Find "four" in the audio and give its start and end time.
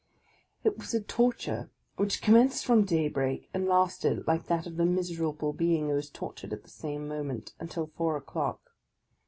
7.85-8.17